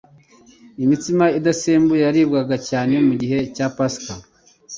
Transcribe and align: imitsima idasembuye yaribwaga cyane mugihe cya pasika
imitsima 0.83 1.25
idasembuye 1.39 2.01
yaribwaga 2.05 2.55
cyane 2.69 2.93
mugihe 3.07 3.37
cya 3.55 3.67
pasika 3.75 4.13